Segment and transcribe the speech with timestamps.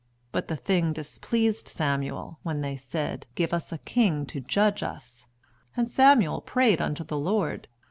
[0.31, 5.27] But the thing displeased Samuel, when they said, Give us a king to judge us.
[5.77, 7.67] And Samuel prayed unto the Lord.